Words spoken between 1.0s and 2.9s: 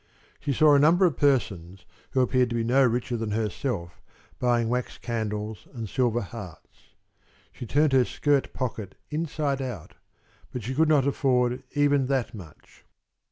of persons who appeared to be no